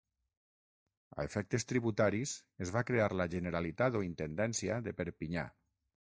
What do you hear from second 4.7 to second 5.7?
de Perpinyà.